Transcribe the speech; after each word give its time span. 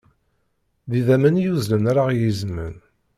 D 0.89 0.91
idammen 0.99 1.39
i 1.41 1.43
yuzzlen 1.43 1.89
ara 1.91 2.03
ɣ-yezzmen. 2.09 2.75